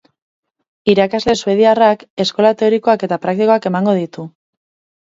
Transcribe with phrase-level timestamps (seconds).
[0.93, 4.29] Irakasle suediarrak eskola teorikoak eta praktikoak emango ditu.